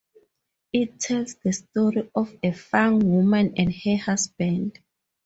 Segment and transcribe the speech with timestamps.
[0.73, 4.79] It tells the story of a Fang woman and her husband.